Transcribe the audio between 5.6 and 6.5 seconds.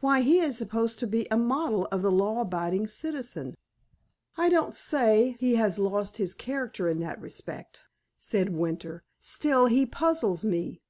lost his